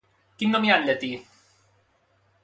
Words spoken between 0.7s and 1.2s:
ha en llatí?